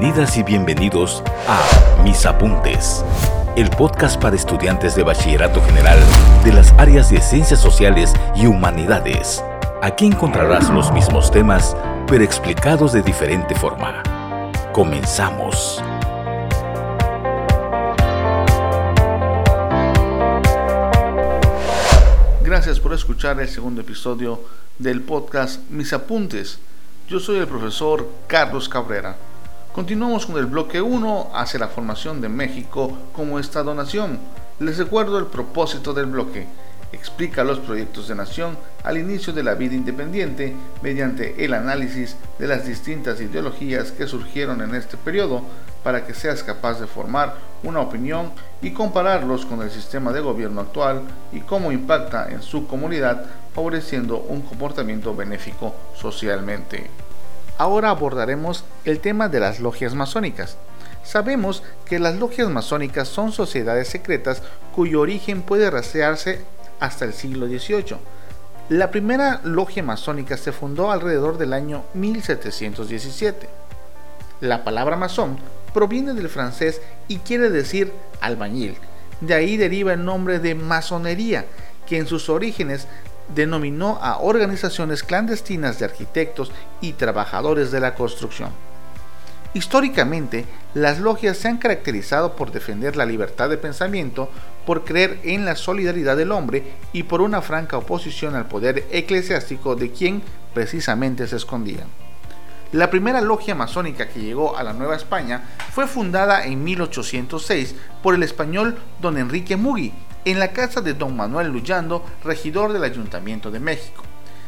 Bienvenidas 0.00 0.38
y 0.38 0.42
bienvenidos 0.42 1.22
a 1.46 2.02
Mis 2.02 2.24
Apuntes, 2.24 3.04
el 3.54 3.68
podcast 3.68 4.18
para 4.18 4.34
estudiantes 4.34 4.94
de 4.94 5.02
Bachillerato 5.02 5.62
General 5.62 5.98
de 6.42 6.54
las 6.54 6.72
áreas 6.78 7.10
de 7.10 7.20
Ciencias 7.20 7.60
Sociales 7.60 8.14
y 8.34 8.46
Humanidades. 8.46 9.44
Aquí 9.82 10.06
encontrarás 10.06 10.70
los 10.70 10.90
mismos 10.90 11.30
temas, 11.30 11.76
pero 12.06 12.24
explicados 12.24 12.94
de 12.94 13.02
diferente 13.02 13.54
forma. 13.54 14.02
Comenzamos. 14.72 15.84
Gracias 22.42 22.80
por 22.80 22.94
escuchar 22.94 23.38
el 23.38 23.50
segundo 23.50 23.82
episodio 23.82 24.40
del 24.78 25.02
podcast 25.02 25.60
Mis 25.68 25.92
Apuntes. 25.92 26.58
Yo 27.06 27.20
soy 27.20 27.36
el 27.36 27.46
profesor 27.46 28.08
Carlos 28.28 28.66
Cabrera. 28.66 29.29
Continuamos 29.72 30.26
con 30.26 30.36
el 30.36 30.46
bloque 30.46 30.82
1 30.82 31.30
hacia 31.32 31.60
la 31.60 31.68
formación 31.68 32.20
de 32.20 32.28
México 32.28 32.98
como 33.12 33.38
Estado-Nación. 33.38 34.18
Les 34.58 34.78
recuerdo 34.78 35.16
el 35.16 35.26
propósito 35.26 35.94
del 35.94 36.06
bloque. 36.06 36.48
Explica 36.90 37.44
los 37.44 37.60
proyectos 37.60 38.08
de 38.08 38.16
nación 38.16 38.58
al 38.82 38.98
inicio 38.98 39.32
de 39.32 39.44
la 39.44 39.54
vida 39.54 39.76
independiente 39.76 40.56
mediante 40.82 41.44
el 41.44 41.54
análisis 41.54 42.16
de 42.40 42.48
las 42.48 42.66
distintas 42.66 43.20
ideologías 43.20 43.92
que 43.92 44.08
surgieron 44.08 44.60
en 44.60 44.74
este 44.74 44.96
periodo 44.96 45.42
para 45.84 46.04
que 46.04 46.14
seas 46.14 46.42
capaz 46.42 46.80
de 46.80 46.88
formar 46.88 47.36
una 47.62 47.78
opinión 47.78 48.32
y 48.60 48.72
compararlos 48.72 49.46
con 49.46 49.62
el 49.62 49.70
sistema 49.70 50.12
de 50.12 50.20
gobierno 50.20 50.62
actual 50.62 51.02
y 51.32 51.42
cómo 51.42 51.70
impacta 51.70 52.28
en 52.28 52.42
su 52.42 52.66
comunidad 52.66 53.24
favoreciendo 53.54 54.18
un 54.18 54.42
comportamiento 54.42 55.14
benéfico 55.14 55.72
socialmente. 55.94 56.90
Ahora 57.60 57.90
abordaremos 57.90 58.64
el 58.86 59.00
tema 59.00 59.28
de 59.28 59.38
las 59.38 59.60
logias 59.60 59.94
masónicas. 59.94 60.56
Sabemos 61.04 61.62
que 61.84 61.98
las 61.98 62.16
logias 62.16 62.48
masónicas 62.48 63.06
son 63.06 63.32
sociedades 63.32 63.86
secretas 63.88 64.42
cuyo 64.74 65.02
origen 65.02 65.42
puede 65.42 65.70
rastrearse 65.70 66.40
hasta 66.80 67.04
el 67.04 67.12
siglo 67.12 67.48
XVIII. 67.48 67.98
La 68.70 68.90
primera 68.90 69.42
logia 69.44 69.82
masónica 69.82 70.38
se 70.38 70.52
fundó 70.52 70.90
alrededor 70.90 71.36
del 71.36 71.52
año 71.52 71.84
1717. 71.92 73.46
La 74.40 74.64
palabra 74.64 74.96
masón 74.96 75.36
proviene 75.74 76.14
del 76.14 76.30
francés 76.30 76.80
y 77.08 77.18
quiere 77.18 77.50
decir 77.50 77.92
albañil. 78.22 78.78
De 79.20 79.34
ahí 79.34 79.58
deriva 79.58 79.92
el 79.92 80.02
nombre 80.02 80.38
de 80.38 80.54
masonería, 80.54 81.44
que 81.86 81.98
en 81.98 82.06
sus 82.06 82.30
orígenes 82.30 82.86
denominó 83.34 83.98
a 84.02 84.18
organizaciones 84.18 85.02
clandestinas 85.02 85.78
de 85.78 85.84
arquitectos 85.84 86.50
y 86.80 86.92
trabajadores 86.92 87.70
de 87.70 87.80
la 87.80 87.94
construcción. 87.94 88.50
Históricamente, 89.52 90.44
las 90.74 91.00
logias 91.00 91.36
se 91.36 91.48
han 91.48 91.58
caracterizado 91.58 92.36
por 92.36 92.52
defender 92.52 92.96
la 92.96 93.04
libertad 93.04 93.48
de 93.48 93.56
pensamiento, 93.56 94.30
por 94.64 94.84
creer 94.84 95.18
en 95.24 95.44
la 95.44 95.56
solidaridad 95.56 96.16
del 96.16 96.30
hombre 96.30 96.62
y 96.92 97.02
por 97.02 97.20
una 97.20 97.42
franca 97.42 97.76
oposición 97.76 98.36
al 98.36 98.46
poder 98.46 98.86
eclesiástico 98.92 99.74
de 99.74 99.90
quien 99.90 100.22
precisamente 100.54 101.26
se 101.26 101.36
escondían. 101.36 101.88
La 102.72 102.88
primera 102.88 103.20
logia 103.20 103.56
masónica 103.56 104.06
que 104.06 104.20
llegó 104.20 104.56
a 104.56 104.62
la 104.62 104.72
Nueva 104.72 104.94
España 104.94 105.42
fue 105.72 105.88
fundada 105.88 106.44
en 106.44 106.62
1806 106.62 107.74
por 108.00 108.14
el 108.14 108.22
español 108.22 108.78
don 109.00 109.18
Enrique 109.18 109.56
Mugi, 109.56 109.92
en 110.24 110.38
la 110.38 110.52
casa 110.52 110.80
de 110.80 110.94
don 110.94 111.16
Manuel 111.16 111.48
Luyando, 111.48 112.04
regidor 112.24 112.72
del 112.72 112.84
Ayuntamiento 112.84 113.50
de 113.50 113.60
México. 113.60 114.02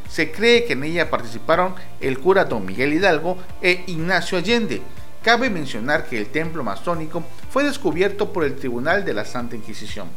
Se 0.09 0.31
cree 0.31 0.65
que 0.65 0.75
en 0.75 0.85
ella 0.85 1.11
participaron 1.11 1.75
el 2.01 2.19
cura 2.19 2.45
don 2.45 2.67
Miguel 2.67 2.93
Hidalgo 2.93 3.39
e 3.63 3.85
Ignacio 3.87 4.37
Allende. 4.39 4.83
Cabe 5.23 5.49
mencionar 5.51 6.07
que 6.07 6.19
el 6.19 6.27
templo 6.27 6.63
masónico 6.63 7.25
fue 7.51 7.65
descubierto 7.65 8.33
por 8.33 8.45
el 8.45 8.57
Tribunal 8.57 9.05
de 9.05 9.15
la 9.15 9.25
Santa 9.25 9.57
Inquisición. 9.57 10.09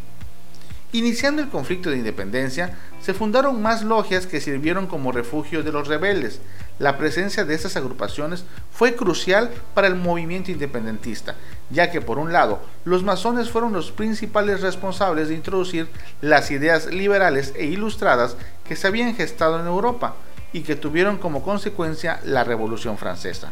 Iniciando 0.96 1.42
el 1.42 1.50
conflicto 1.50 1.90
de 1.90 1.98
independencia, 1.98 2.74
se 3.02 3.14
fundaron 3.14 3.62
más 3.62 3.84
logias 3.84 4.28
que 4.28 4.40
sirvieron 4.40 4.88
como 4.88 5.12
refugio 5.12 5.62
de 5.62 5.74
los 5.74 5.90
rebeldes. 5.90 6.40
La 6.80 6.98
presencia 6.98 7.44
de 7.44 7.54
estas 7.54 7.76
agrupaciones 7.76 8.46
fue 8.72 8.96
crucial 8.96 9.52
para 9.74 9.88
el 9.88 9.96
movimiento 9.96 10.52
independentista, 10.52 11.36
ya 11.70 11.92
que 11.92 12.00
por 12.00 12.18
un 12.18 12.32
lado, 12.32 12.62
los 12.86 13.04
masones 13.04 13.50
fueron 13.50 13.74
los 13.74 13.92
principales 13.92 14.62
responsables 14.62 15.28
de 15.28 15.36
introducir 15.36 15.90
las 16.22 16.50
ideas 16.50 16.86
liberales 16.86 17.52
e 17.58 17.66
ilustradas 17.66 18.38
que 18.66 18.78
se 18.78 18.88
habían 18.88 19.16
gestado 19.16 19.60
en 19.60 19.68
Europa 19.68 20.16
y 20.54 20.62
que 20.62 20.78
tuvieron 20.78 21.18
como 21.18 21.44
consecuencia 21.44 22.22
la 22.24 22.46
Revolución 22.46 22.98
Francesa. 22.98 23.52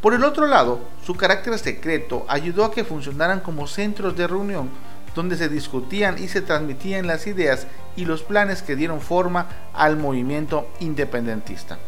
Por 0.00 0.14
el 0.14 0.24
otro 0.24 0.46
lado, 0.46 0.80
su 1.04 1.14
carácter 1.14 1.58
secreto 1.58 2.24
ayudó 2.26 2.64
a 2.64 2.72
que 2.72 2.84
funcionaran 2.84 3.40
como 3.40 3.66
centros 3.66 4.16
de 4.16 4.26
reunión 4.26 4.70
donde 5.14 5.36
se 5.36 5.48
discutían 5.48 6.22
y 6.22 6.28
se 6.28 6.42
transmitían 6.42 7.06
las 7.06 7.26
ideas 7.26 7.66
y 7.96 8.04
los 8.04 8.22
planes 8.22 8.62
que 8.62 8.76
dieron 8.76 9.00
forma 9.00 9.46
al 9.72 9.96
movimiento 9.96 10.68
independentista. 10.80 11.78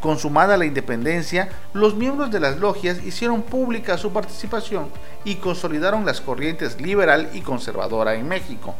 Consumada 0.00 0.56
la 0.56 0.64
independencia, 0.64 1.48
los 1.72 1.96
miembros 1.96 2.30
de 2.30 2.38
las 2.38 2.58
logias 2.58 3.02
hicieron 3.04 3.42
pública 3.42 3.98
su 3.98 4.12
participación 4.12 4.90
y 5.24 5.36
consolidaron 5.36 6.06
las 6.06 6.20
corrientes 6.20 6.80
liberal 6.80 7.30
y 7.32 7.40
conservadora 7.40 8.14
en 8.14 8.28
México. 8.28 8.76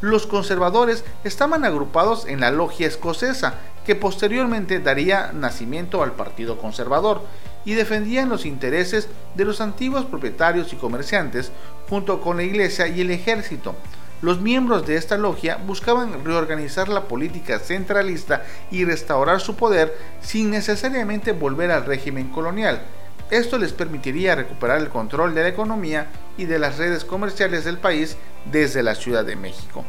Los 0.00 0.26
conservadores 0.26 1.04
estaban 1.24 1.64
agrupados 1.64 2.26
en 2.26 2.40
la 2.40 2.50
logia 2.50 2.86
escocesa, 2.86 3.54
que 3.86 3.96
posteriormente 3.96 4.78
daría 4.78 5.32
nacimiento 5.32 6.02
al 6.02 6.12
Partido 6.12 6.58
Conservador, 6.58 7.22
y 7.64 7.74
defendían 7.74 8.28
los 8.28 8.46
intereses 8.46 9.08
de 9.34 9.44
los 9.44 9.60
antiguos 9.60 10.04
propietarios 10.04 10.72
y 10.72 10.76
comerciantes 10.76 11.52
junto 11.88 12.20
con 12.20 12.36
la 12.36 12.42
iglesia 12.42 12.88
y 12.88 13.00
el 13.00 13.10
ejército. 13.10 13.74
Los 14.20 14.40
miembros 14.40 14.84
de 14.86 14.96
esta 14.96 15.16
logia 15.16 15.58
buscaban 15.64 16.24
reorganizar 16.24 16.88
la 16.88 17.04
política 17.04 17.60
centralista 17.60 18.42
y 18.70 18.84
restaurar 18.84 19.40
su 19.40 19.54
poder 19.54 19.96
sin 20.20 20.50
necesariamente 20.50 21.32
volver 21.32 21.70
al 21.70 21.84
régimen 21.84 22.28
colonial. 22.30 22.82
Esto 23.30 23.58
les 23.58 23.72
permitiría 23.72 24.34
recuperar 24.34 24.78
el 24.78 24.88
control 24.88 25.34
de 25.34 25.42
la 25.42 25.48
economía 25.48 26.08
y 26.36 26.46
de 26.46 26.58
las 26.58 26.78
redes 26.78 27.04
comerciales 27.04 27.64
del 27.64 27.78
país 27.78 28.16
desde 28.50 28.82
la 28.82 28.94
Ciudad 28.94 29.24
de 29.24 29.36
México. 29.36 29.84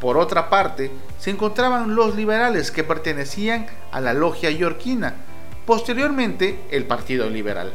Por 0.00 0.18
otra 0.18 0.50
parte, 0.50 0.90
se 1.18 1.30
encontraban 1.30 1.94
los 1.94 2.16
liberales 2.16 2.72
que 2.72 2.82
pertenecían 2.82 3.68
a 3.92 4.00
la 4.00 4.12
logia 4.12 4.50
yorquina, 4.50 5.14
posteriormente 5.66 6.58
el 6.70 6.84
Partido 6.84 7.28
Liberal, 7.28 7.72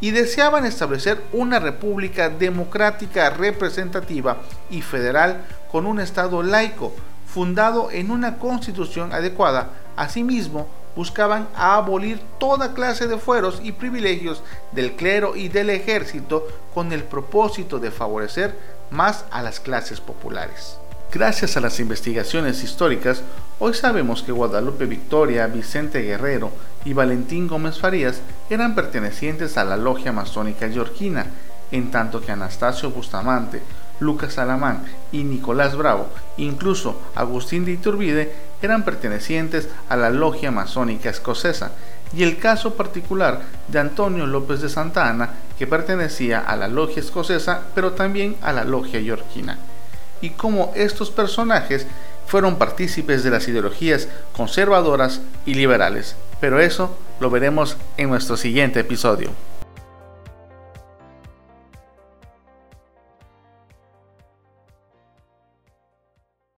y 0.00 0.10
deseaban 0.10 0.66
establecer 0.66 1.22
una 1.32 1.58
república 1.58 2.28
democrática 2.28 3.30
representativa 3.30 4.38
y 4.70 4.82
federal 4.82 5.44
con 5.70 5.86
un 5.86 6.00
Estado 6.00 6.42
laico, 6.42 6.94
fundado 7.26 7.90
en 7.90 8.10
una 8.10 8.38
constitución 8.38 9.12
adecuada. 9.12 9.70
Asimismo, 9.96 10.68
buscaban 10.94 11.48
abolir 11.56 12.20
toda 12.38 12.74
clase 12.74 13.08
de 13.08 13.18
fueros 13.18 13.60
y 13.62 13.72
privilegios 13.72 14.42
del 14.72 14.92
clero 14.92 15.36
y 15.36 15.48
del 15.48 15.70
ejército 15.70 16.46
con 16.72 16.92
el 16.92 17.02
propósito 17.02 17.78
de 17.78 17.90
favorecer 17.90 18.56
más 18.90 19.24
a 19.30 19.42
las 19.42 19.58
clases 19.58 20.00
populares. 20.00 20.78
Gracias 21.14 21.56
a 21.56 21.60
las 21.60 21.78
investigaciones 21.78 22.64
históricas, 22.64 23.22
hoy 23.60 23.72
sabemos 23.72 24.24
que 24.24 24.32
Guadalupe 24.32 24.84
Victoria, 24.84 25.46
Vicente 25.46 26.02
Guerrero 26.02 26.50
y 26.84 26.92
Valentín 26.92 27.46
Gómez 27.46 27.78
Farías 27.78 28.20
eran 28.50 28.74
pertenecientes 28.74 29.56
a 29.56 29.62
la 29.62 29.76
logia 29.76 30.10
masónica 30.10 30.66
yorquina, 30.66 31.26
en 31.70 31.92
tanto 31.92 32.20
que 32.20 32.32
Anastasio 32.32 32.90
Bustamante, 32.90 33.62
Lucas 34.00 34.38
Alamán 34.38 34.86
y 35.12 35.22
Nicolás 35.22 35.76
Bravo, 35.76 36.08
incluso 36.36 37.00
Agustín 37.14 37.64
de 37.64 37.70
Iturbide, 37.70 38.34
eran 38.60 38.84
pertenecientes 38.84 39.68
a 39.88 39.94
la 39.94 40.10
logia 40.10 40.50
masónica 40.50 41.10
escocesa, 41.10 41.70
y 42.12 42.24
el 42.24 42.38
caso 42.38 42.74
particular 42.74 43.40
de 43.68 43.78
Antonio 43.78 44.26
López 44.26 44.62
de 44.62 44.68
Santa 44.68 45.08
Ana, 45.08 45.30
que 45.56 45.68
pertenecía 45.68 46.40
a 46.40 46.56
la 46.56 46.66
logia 46.66 46.98
escocesa, 46.98 47.62
pero 47.72 47.92
también 47.92 48.34
a 48.42 48.52
la 48.52 48.64
logia 48.64 48.98
yorquina 48.98 49.58
y 50.20 50.30
cómo 50.30 50.72
estos 50.74 51.10
personajes 51.10 51.86
fueron 52.26 52.56
partícipes 52.56 53.22
de 53.22 53.30
las 53.30 53.46
ideologías 53.48 54.08
conservadoras 54.32 55.20
y 55.46 55.54
liberales. 55.54 56.16
Pero 56.40 56.60
eso 56.60 56.96
lo 57.20 57.30
veremos 57.30 57.76
en 57.96 58.08
nuestro 58.10 58.36
siguiente 58.36 58.80
episodio. 58.80 59.30